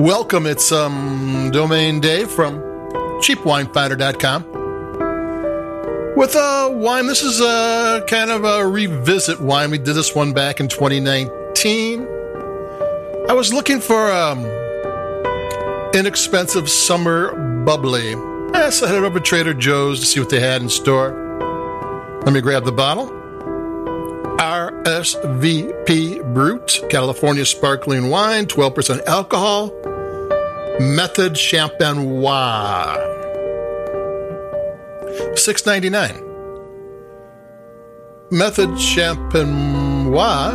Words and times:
Welcome. 0.00 0.46
It's 0.46 0.72
um, 0.72 1.50
Domain 1.52 2.00
Dave 2.00 2.30
from 2.30 2.58
cheapwinefinder.com. 3.20 4.44
With 6.16 6.34
a 6.34 6.70
wine, 6.72 7.06
this 7.06 7.22
is 7.22 7.38
a 7.42 8.02
kind 8.08 8.30
of 8.30 8.44
a 8.44 8.66
revisit 8.66 9.42
wine. 9.42 9.70
We 9.70 9.76
did 9.76 9.92
this 9.92 10.14
one 10.14 10.32
back 10.32 10.58
in 10.58 10.68
2019. 10.68 12.08
I 13.28 13.34
was 13.34 13.52
looking 13.52 13.78
for 13.78 14.10
um 14.10 14.46
inexpensive 15.92 16.70
summer 16.70 17.34
bubbly. 17.66 18.14
Eh, 18.14 18.16
I 18.54 18.70
headed 18.70 19.04
over 19.04 19.18
to 19.18 19.20
Trader 19.20 19.52
Joe's 19.52 20.00
to 20.00 20.06
see 20.06 20.18
what 20.18 20.30
they 20.30 20.40
had 20.40 20.62
in 20.62 20.70
store. 20.70 21.12
Let 22.24 22.32
me 22.32 22.40
grab 22.40 22.64
the 22.64 22.72
bottle. 22.72 23.08
RSVP 24.38 26.32
Brut, 26.32 26.80
California 26.88 27.44
sparkling 27.44 28.08
wine, 28.08 28.46
12% 28.46 29.04
alcohol. 29.04 29.70
Method 30.78 31.32
Champenois. 31.34 32.96
6.99. 35.34 36.26
Method 38.30 38.70
Champenois 38.70 40.54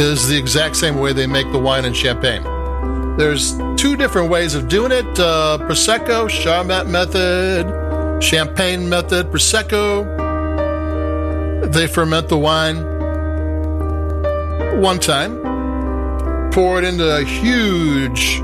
is 0.00 0.26
the 0.28 0.36
exact 0.36 0.76
same 0.76 0.98
way 0.98 1.12
they 1.12 1.26
make 1.26 1.52
the 1.52 1.58
wine 1.58 1.84
in 1.84 1.92
Champagne. 1.92 2.42
There's 3.16 3.58
two 3.76 3.96
different 3.96 4.30
ways 4.30 4.54
of 4.54 4.68
doing 4.68 4.92
it: 4.92 5.20
uh, 5.20 5.58
Prosecco, 5.60 6.28
Charmat 6.28 6.88
method, 6.88 8.22
Champagne 8.22 8.88
method. 8.88 9.30
Prosecco, 9.30 10.06
they 11.70 11.86
ferment 11.86 12.28
the 12.28 12.38
wine 12.38 12.86
one 14.80 14.98
time, 14.98 15.42
pour 16.50 16.78
it 16.78 16.84
into 16.84 17.16
a 17.16 17.22
huge 17.22 18.40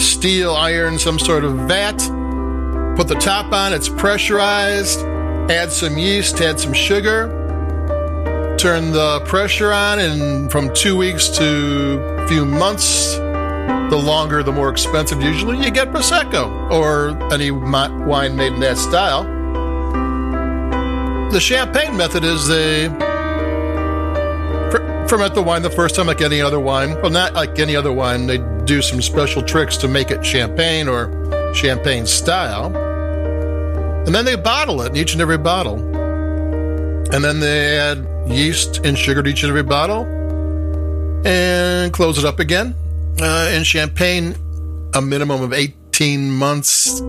steel 0.00 0.52
iron, 0.54 0.98
some 0.98 1.18
sort 1.18 1.44
of 1.44 1.54
vat, 1.68 1.98
put 2.96 3.08
the 3.08 3.18
top 3.20 3.52
on. 3.52 3.72
It's 3.72 3.88
pressurized. 3.88 5.00
Add 5.50 5.72
some 5.72 5.98
yeast, 5.98 6.40
add 6.40 6.60
some 6.60 6.72
sugar, 6.72 7.26
turn 8.56 8.92
the 8.92 9.20
pressure 9.26 9.72
on, 9.72 9.98
and 9.98 10.48
from 10.48 10.72
two 10.74 10.96
weeks 10.96 11.28
to 11.30 11.98
a 12.18 12.28
few 12.28 12.44
months, 12.44 13.16
the 13.16 14.00
longer, 14.00 14.44
the 14.44 14.52
more 14.52 14.70
expensive. 14.70 15.20
Usually, 15.20 15.58
you 15.58 15.72
get 15.72 15.90
prosecco 15.90 16.70
or 16.70 17.20
any 17.32 17.50
wine 17.50 18.36
made 18.36 18.52
in 18.52 18.60
that 18.60 18.78
style. 18.78 19.24
The 21.32 21.40
champagne 21.40 21.96
method 21.96 22.22
is 22.22 22.46
they 22.46 22.88
ferment 25.08 25.34
the 25.34 25.42
wine 25.44 25.62
the 25.62 25.70
first 25.70 25.96
time, 25.96 26.06
like 26.06 26.20
any 26.20 26.40
other 26.40 26.60
wine. 26.60 26.94
Well, 27.02 27.10
not 27.10 27.34
like 27.34 27.58
any 27.58 27.74
other 27.74 27.92
wine. 27.92 28.28
They 28.28 28.38
do 28.70 28.80
some 28.80 29.02
special 29.02 29.42
tricks 29.42 29.76
to 29.76 29.88
make 29.88 30.12
it 30.12 30.24
champagne 30.24 30.86
or 30.86 31.10
champagne 31.52 32.06
style. 32.06 32.66
And 34.06 34.14
then 34.14 34.24
they 34.24 34.36
bottle 34.36 34.80
it 34.82 34.90
in 34.90 34.96
each 34.96 35.12
and 35.12 35.20
every 35.20 35.38
bottle. 35.38 35.74
And 37.12 37.24
then 37.24 37.40
they 37.40 37.76
add 37.76 38.06
yeast 38.28 38.86
and 38.86 38.96
sugar 38.96 39.24
to 39.24 39.28
each 39.28 39.42
and 39.42 39.50
every 39.50 39.64
bottle 39.64 40.04
and 41.26 41.92
close 41.92 42.16
it 42.16 42.24
up 42.24 42.38
again. 42.38 42.76
Uh, 43.20 43.50
in 43.52 43.64
champagne, 43.64 44.36
a 44.94 45.02
minimum 45.02 45.42
of 45.42 45.52
18 45.52 46.30
months. 46.30 47.00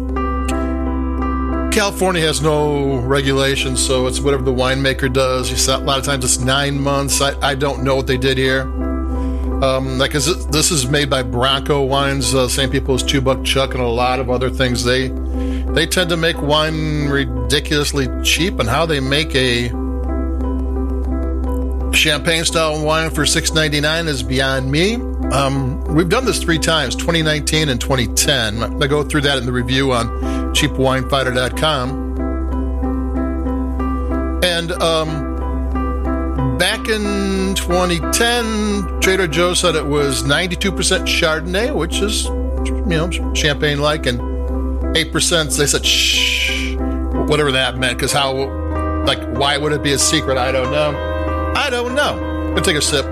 California 1.72 2.24
has 2.24 2.42
no 2.42 2.98
regulations, 3.02 3.86
so 3.86 4.08
it's 4.08 4.20
whatever 4.20 4.42
the 4.42 4.52
winemaker 4.52 5.14
does. 5.14 5.68
A 5.68 5.78
lot 5.78 6.00
of 6.00 6.06
times 6.06 6.26
it's 6.26 6.40
nine 6.40 6.82
months. 6.82 7.22
I, 7.22 7.40
I 7.40 7.54
don't 7.54 7.84
know 7.84 7.96
what 7.96 8.08
they 8.08 8.18
did 8.18 8.40
here. 8.40 8.81
Um, 9.62 10.00
like 10.00 10.14
this 10.14 10.72
is 10.72 10.88
made 10.88 11.10
by 11.10 11.22
Bronco 11.22 11.84
Wines, 11.84 12.34
uh, 12.34 12.48
same 12.48 12.72
people 12.72 12.96
as 12.96 13.04
Two 13.04 13.22
Buck 13.22 13.44
Chuck 13.44 13.76
and 13.76 13.84
a 13.84 13.88
lot 13.88 14.20
of 14.20 14.30
other 14.30 14.50
things. 14.50 14.84
They 14.84 15.10
they 15.10 15.86
tend 15.86 16.10
to 16.10 16.18
make 16.18 16.42
wine 16.42 17.10
ridiculously 17.10 18.08
cheap, 18.24 18.60
and 18.60 18.68
how 18.68 18.88
they 18.88 19.00
make 19.00 19.36
a 19.36 19.70
champagne 21.94 22.44
style 22.44 22.84
wine 22.84 23.12
for 23.12 23.26
six 23.26 23.54
ninety 23.54 23.80
nine 23.80 24.08
is 24.08 24.24
beyond 24.24 24.72
me. 24.72 24.96
Um, 25.32 25.82
we've 25.86 26.10
done 26.10 26.26
this 26.26 26.42
three 26.42 26.60
times, 26.60 26.94
2019 26.96 27.70
and 27.70 27.80
2010. 27.80 28.84
I 28.84 28.88
go 28.88 29.02
through 29.02 29.22
that 29.22 29.38
in 29.38 29.46
the 29.46 29.52
review 29.54 29.94
on 29.94 30.08
cheapwinefinder.com. 30.54 32.12
And 34.44 34.72
um, 34.74 35.31
back 36.82 36.90
in 36.90 37.54
2010, 37.56 39.02
Trader 39.02 39.28
Joe 39.28 39.54
said 39.54 39.76
it 39.76 39.86
was 39.86 40.24
92% 40.24 40.72
Chardonnay, 41.06 41.76
which 41.76 42.00
is, 42.00 42.26
you 42.26 42.86
know, 42.86 43.34
champagne 43.34 43.80
like, 43.80 44.06
and 44.08 44.20
8%, 44.20 45.58
they 45.58 45.68
said, 45.68 45.86
shh, 45.86 46.76
whatever 47.30 47.52
that 47.52 47.78
meant, 47.78 47.98
because 47.98 48.12
how, 48.12 48.34
like, 49.06 49.20
why 49.38 49.58
would 49.58 49.74
it 49.74 49.84
be 49.84 49.92
a 49.94 50.00
secret? 50.00 50.38
I 50.38 50.52
don't 50.52 50.72
know. 50.72 51.54
I 51.56 51.70
don't 51.70 51.94
know. 51.94 52.54
I'm 52.56 52.64
take 52.64 52.78
a 52.78 52.82
sip. 52.82 53.06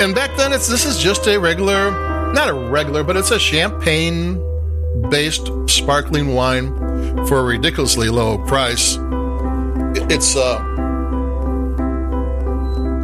And 0.00 0.14
back 0.14 0.36
then, 0.36 0.52
it's 0.52 0.68
this 0.68 0.86
is 0.86 0.98
just 0.98 1.26
a 1.26 1.38
regular, 1.38 1.90
not 2.32 2.48
a 2.48 2.54
regular, 2.54 3.04
but 3.04 3.16
it's 3.16 3.30
a 3.30 3.38
champagne 3.38 4.40
based 5.10 5.50
sparkling 5.66 6.34
wine 6.34 6.83
for 7.28 7.40
a 7.40 7.42
ridiculously 7.42 8.08
low 8.08 8.38
price. 8.38 8.98
It's 10.10 10.36
uh, 10.36 10.62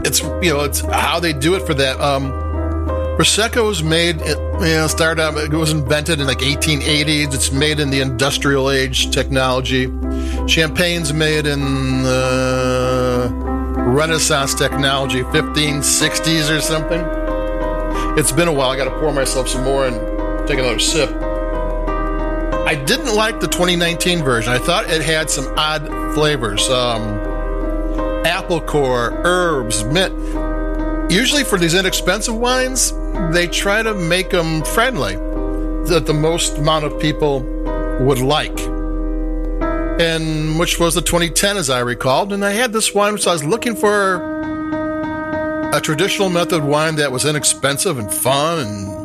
it's 0.05 0.21
you 0.21 0.53
know 0.53 0.61
it's 0.61 0.81
how 0.81 1.21
they 1.21 1.33
do 1.33 1.55
it 1.55 1.67
for 1.67 1.75
that. 1.75 2.01
Um, 2.01 2.33
prosecco 3.17 3.67
was 3.67 3.83
made, 3.83 4.19
you 4.21 4.35
know, 4.61 4.87
started 4.87 5.23
out. 5.23 5.37
It 5.37 5.53
was 5.53 5.73
invented 5.73 6.21
in 6.21 6.27
like 6.27 6.39
1880s. 6.39 7.35
It's 7.35 7.53
made 7.53 7.79
in 7.79 7.91
the 7.91 8.01
industrial 8.01 8.71
age 8.71 9.11
technology. 9.11 9.87
Champagne's 10.47 11.13
made 11.13 11.47
in 11.47 12.03
the 12.03 13.31
Renaissance 13.91 14.55
technology, 14.55 15.23
1560s 15.23 16.57
or 16.57 16.61
something. 16.61 17.05
It's 18.19 18.33
been 18.33 18.49
a 18.49 18.53
while. 18.53 18.71
I 18.71 18.77
got 18.77 18.85
to 18.85 18.99
pour 18.99 19.13
myself 19.13 19.49
some 19.49 19.65
more 19.65 19.87
and 19.87 20.49
take 20.49 20.59
another 20.59 20.79
sip. 20.79 21.11
I 22.71 22.77
didn't 22.77 23.17
like 23.17 23.41
the 23.41 23.49
2019 23.49 24.23
version. 24.23 24.53
I 24.53 24.59
thought 24.59 24.89
it 24.89 25.03
had 25.03 25.29
some 25.29 25.53
odd 25.59 25.89
flavors. 26.15 26.69
Um, 26.69 27.19
apple 28.25 28.61
core, 28.61 29.11
herbs, 29.25 29.83
mint. 29.83 31.11
Usually 31.11 31.43
for 31.43 31.59
these 31.59 31.75
inexpensive 31.75 32.37
wines, 32.37 32.93
they 33.33 33.49
try 33.49 33.83
to 33.83 33.93
make 33.93 34.31
them 34.31 34.63
friendly 34.63 35.17
that 35.87 36.05
the 36.07 36.15
most 36.15 36.59
amount 36.59 36.85
of 36.85 37.01
people 37.01 37.41
would 38.03 38.21
like 38.21 38.57
and 40.01 40.57
which 40.57 40.79
was 40.79 40.95
the 40.95 41.03
2010 41.03 41.57
as 41.57 41.71
I 41.71 41.81
recalled. 41.81 42.33
And 42.33 42.45
I 42.45 42.53
had 42.53 42.73
this 42.73 42.95
wine, 42.95 43.19
so 43.19 43.31
I 43.31 43.33
was 43.33 43.43
looking 43.43 43.75
for 43.75 44.23
a 45.75 45.81
traditional 45.81 46.31
method 46.31 46.63
wine 46.63 46.95
that 46.97 47.11
was 47.11 47.25
inexpensive 47.25 47.99
and 47.99 48.15
fun, 48.15 48.61
and 48.61 49.00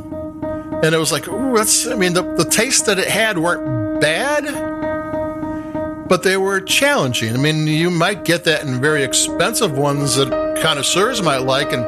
and 0.86 0.94
it 0.94 1.00
was 1.00 1.12
like, 1.12 1.28
ooh, 1.28 1.58
that's. 1.58 1.88
I 1.88 1.96
mean, 1.96 2.14
the 2.14 2.22
the 2.22 2.46
taste 2.46 2.86
that 2.86 3.00
it 3.00 3.08
had 3.08 3.40
weren't 3.40 4.00
bad, 4.00 4.46
but 6.08 6.22
they 6.22 6.38
were 6.38 6.62
challenging. 6.62 7.34
I 7.34 7.38
mean, 7.38 7.66
you 7.66 7.90
might 7.90 8.24
get 8.24 8.44
that 8.44 8.64
in 8.64 8.80
very 8.80 9.04
expensive 9.04 9.76
ones 9.78 10.16
that 10.16 10.30
connoisseurs 10.62 11.22
might 11.24 11.42
like, 11.42 11.74
and 11.74 11.84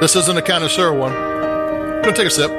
this 0.00 0.14
isn't 0.14 0.36
a 0.36 0.42
connoisseur 0.42 0.92
one. 0.92 1.12
I'm 1.12 2.02
gonna 2.02 2.16
take 2.16 2.28
a 2.28 2.30
sip. 2.30 2.50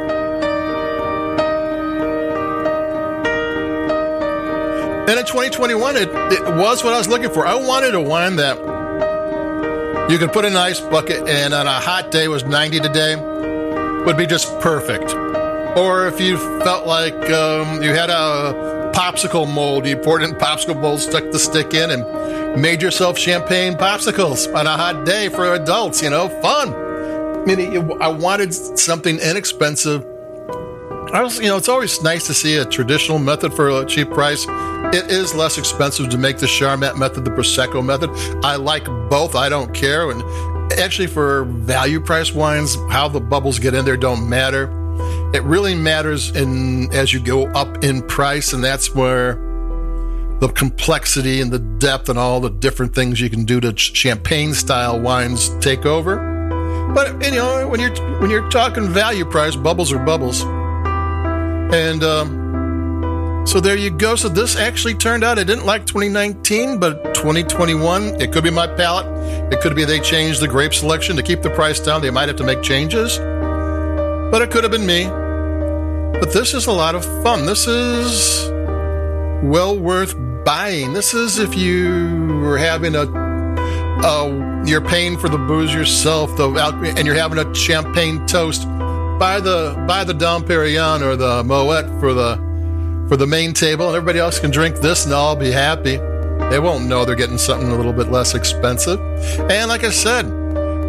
And 5.08 5.20
in 5.20 5.26
2021, 5.26 5.96
it, 5.96 6.10
it 6.10 6.56
was 6.56 6.84
what 6.84 6.94
I 6.94 6.98
was 6.98 7.08
looking 7.08 7.30
for. 7.30 7.48
I 7.48 7.54
wanted 7.56 7.94
a 7.94 8.02
wine 8.02 8.36
that 8.38 8.58
you 10.10 10.18
could 10.18 10.34
put 10.34 10.46
in 10.46 10.52
an 10.52 10.58
ice 10.58 10.82
bucket 10.82 11.30
and 11.30 11.54
on 11.54 11.68
a 11.68 11.80
hot 11.80 12.12
day 12.12 12.28
was 12.28 12.44
90 12.44 12.80
today 12.80 13.16
would 14.06 14.18
be 14.18 14.26
just 14.26 14.60
perfect. 14.60 15.25
Or 15.76 16.08
if 16.08 16.22
you 16.22 16.38
felt 16.62 16.88
like 16.88 17.30
um, 17.32 17.84
you 17.84 17.90
had 17.90 18.10
a 18.10 18.92
popsicle 18.96 19.52
mold, 19.54 19.86
you 19.86 19.98
poured 19.98 20.24
in 20.24 20.32
popsicle 20.32 20.80
mold, 20.80 21.02
stuck 21.02 21.30
the 21.32 21.40
stick 21.40 21.74
in, 21.74 21.92
and 21.92 22.62
made 22.62 22.82
yourself 22.82 23.18
champagne 23.18 23.74
popsicles 23.74 24.48
on 24.56 24.68
a 24.68 24.78
hot 24.78 25.06
day 25.06 25.28
for 25.28 25.54
adults. 25.54 26.02
You 26.02 26.12
know, 26.12 26.30
fun. 26.42 26.74
I 26.74 27.46
mean, 27.46 28.02
I 28.02 28.08
wanted 28.08 28.54
something 28.54 29.20
inexpensive. 29.20 30.04
I 31.14 31.22
was, 31.22 31.40
you 31.40 31.48
know, 31.48 31.58
it's 31.58 31.70
always 31.70 32.02
nice 32.02 32.26
to 32.28 32.34
see 32.34 32.56
a 32.56 32.66
traditional 32.66 33.20
method 33.20 33.54
for 33.54 33.70
a 33.70 33.86
cheap 33.86 34.10
price. 34.12 34.46
It 34.94 35.12
is 35.12 35.36
less 35.36 35.58
expensive 35.58 36.10
to 36.10 36.18
make 36.18 36.38
the 36.38 36.46
Charmat 36.46 36.98
method, 36.98 37.26
the 37.26 37.32
Prosecco 37.32 37.86
method. 37.86 38.10
I 38.46 38.56
like 38.56 38.86
both. 39.10 39.36
I 39.36 39.50
don't 39.50 39.74
care. 39.74 40.10
And 40.10 40.24
actually, 40.80 41.08
for 41.08 41.44
value 41.44 42.00
price 42.00 42.34
wines, 42.34 42.76
how 42.90 43.10
the 43.10 43.20
bubbles 43.20 43.60
get 43.60 43.74
in 43.74 43.84
there 43.84 43.98
don't 43.98 44.30
matter. 44.30 44.85
It 45.36 45.44
really 45.44 45.76
matters 45.76 46.34
in 46.34 46.94
as 46.94 47.12
you 47.12 47.20
go 47.20 47.48
up 47.48 47.84
in 47.84 48.02
price, 48.04 48.54
and 48.54 48.64
that's 48.64 48.96
where 48.96 49.34
the 50.40 50.48
complexity 50.48 51.42
and 51.42 51.52
the 51.52 51.60
depth 51.60 52.08
and 52.08 52.18
all 52.18 52.40
the 52.40 52.50
different 52.50 52.96
things 52.96 53.20
you 53.20 53.30
can 53.30 53.44
do 53.44 53.60
to 53.60 53.76
champagne 53.76 54.54
style 54.54 54.98
wines 54.98 55.50
take 55.60 55.86
over. 55.86 56.92
But 56.96 57.22
you 57.22 57.32
know, 57.32 57.68
when 57.68 57.82
you're 57.82 57.94
when 58.22 58.30
you're 58.30 58.50
talking 58.50 58.88
value 58.88 59.26
price, 59.26 59.58
bubbles 59.58 59.92
are 59.92 60.00
bubbles. 60.00 60.42
And 60.42 62.02
um, 62.02 63.44
so 63.46 63.60
there 63.60 63.76
you 63.76 63.90
go. 63.90 64.16
So 64.16 64.30
this 64.30 64.56
actually 64.56 64.94
turned 64.94 65.26
out 65.26 65.38
I 65.38 65.44
didn't 65.44 65.66
like 65.66 65.86
2019, 65.86 66.80
but 66.80 67.14
2021 67.14 68.22
it 68.22 68.32
could 68.32 68.46
be 68.46 68.52
my 68.52 68.68
palate. 68.68 69.08
It 69.52 69.60
could 69.60 69.76
be 69.76 69.84
they 69.84 70.00
changed 70.00 70.40
the 70.40 70.48
grape 70.48 70.74
selection 70.74 71.18
to 71.18 71.24
keep 71.24 71.42
the 71.42 71.50
price 71.50 71.82
down. 71.82 72.02
They 72.02 72.10
might 72.10 72.30
have 72.30 72.38
to 72.38 72.46
make 72.46 72.62
changes, 72.62 73.18
but 73.18 74.42
it 74.42 74.50
could 74.50 74.64
have 74.64 74.72
been 74.72 74.88
me. 74.88 75.10
But 76.20 76.32
this 76.32 76.54
is 76.54 76.68
a 76.68 76.72
lot 76.72 76.96
of 76.96 77.04
fun. 77.24 77.46
This 77.46 77.68
is 77.68 78.50
well 79.44 79.78
worth 79.78 80.16
buying. 80.46 80.94
This 80.94 81.14
is 81.14 81.40
if 81.40 81.56
you 81.56 82.40
were 82.42 82.58
having 82.58 82.96
a, 82.96 83.04
a 83.04 84.64
you're 84.66 84.82
paying 84.82 85.18
for 85.18 85.30
the 85.30 85.38
booze 85.38 85.74
yourself, 85.74 86.40
and 86.40 87.06
you're 87.06 87.16
having 87.16 87.38
a 87.38 87.54
champagne 87.54 88.26
toast. 88.28 88.64
Buy 89.20 89.40
the 89.40 89.76
buy 89.88 90.04
the 90.04 90.14
Dom 90.14 90.44
Perignon 90.44 91.02
or 91.02 91.16
the 91.16 91.44
Moet 91.44 91.86
for 92.00 92.14
the 92.14 92.38
for 93.08 93.18
the 93.18 93.28
main 93.28 93.54
table, 93.54 93.88
and 93.88 93.96
everybody 93.96 94.20
else 94.20 94.40
can 94.40 94.52
drink 94.52 94.78
this, 94.78 95.06
and 95.06 95.14
I'll 95.14 95.36
be 95.36 95.52
happy. 95.52 95.98
They 96.50 96.60
won't 96.60 96.86
know 96.86 97.06
they're 97.06 97.16
getting 97.16 97.38
something 97.38 97.70
a 97.70 97.76
little 97.76 97.94
bit 97.94 98.10
less 98.12 98.36
expensive. 98.36 99.00
And 99.50 99.70
like 99.70 99.84
I 99.84 99.90
said, 99.90 100.26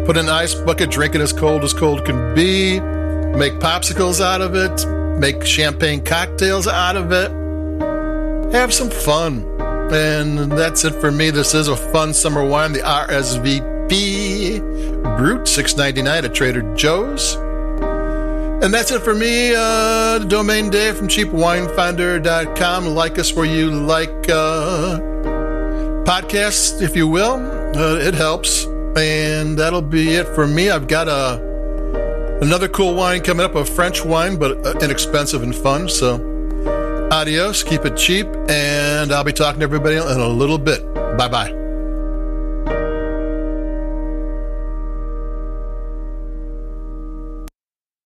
put 0.05 0.17
an 0.17 0.29
ice 0.29 0.55
bucket, 0.55 0.89
drink 0.89 1.15
it 1.15 1.21
as 1.21 1.33
cold 1.33 1.63
as 1.63 1.73
cold 1.73 2.05
can 2.05 2.33
be. 2.33 2.79
Make 3.37 3.59
popsicles 3.59 4.19
out 4.19 4.41
of 4.41 4.55
it. 4.55 4.96
Make 5.17 5.43
champagne 5.45 6.03
cocktails 6.03 6.67
out 6.67 6.95
of 6.95 7.11
it 7.11 7.31
have 8.51 8.73
some 8.73 8.89
fun. 8.89 9.45
And 9.91 10.51
that's 10.51 10.83
it 10.83 10.95
for 10.95 11.11
me. 11.11 11.29
This 11.29 11.53
is 11.53 11.67
a 11.67 11.75
fun 11.75 12.13
summer 12.13 12.43
wine, 12.43 12.73
the 12.73 12.79
RSVP 12.79 14.59
Brut, 15.17 15.47
six 15.47 15.77
ninety 15.77 16.01
nine 16.01 16.25
at 16.25 16.33
Trader 16.33 16.75
Joe's. 16.75 17.35
And 18.63 18.73
that's 18.73 18.91
it 18.91 19.01
for 19.01 19.13
me. 19.13 19.53
Uh, 19.55 20.19
domain 20.19 20.69
Dave 20.69 20.97
from 20.97 21.07
cheapwinefinder.com. 21.07 22.87
Like 22.87 23.19
us 23.19 23.33
where 23.33 23.45
you 23.45 23.69
like 23.71 24.09
uh, 24.29 24.99
podcasts, 26.03 26.81
if 26.81 26.95
you 26.95 27.07
will. 27.07 27.35
Uh, 27.75 27.99
it 27.99 28.13
helps. 28.15 28.65
And 28.97 29.57
that'll 29.57 29.81
be 29.83 30.15
it 30.15 30.27
for 30.29 30.47
me. 30.47 30.69
I've 30.71 30.87
got 30.87 31.07
a 31.07 31.46
another 32.41 32.67
cool 32.67 32.93
wine 32.95 33.21
coming 33.21 33.45
up, 33.45 33.55
a 33.55 33.65
French 33.65 34.03
wine, 34.03 34.37
but 34.37 34.65
uh, 34.65 34.77
inexpensive 34.79 35.43
and 35.43 35.55
fun. 35.55 35.89
So 35.89 36.15
Adios, 37.11 37.63
keep 37.63 37.85
it 37.85 37.97
cheap, 37.97 38.27
and 38.49 39.11
I'll 39.11 39.23
be 39.23 39.33
talking 39.33 39.59
to 39.59 39.63
everybody 39.63 39.95
in 39.95 40.01
a 40.01 40.27
little 40.27 40.57
bit. 40.57 40.83
Bye 41.17 41.27
bye. 41.27 41.56